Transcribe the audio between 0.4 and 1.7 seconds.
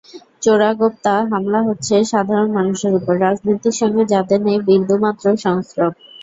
চোরাগোপ্তা হামলা